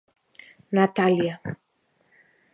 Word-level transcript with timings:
Natalia. 0.77 1.35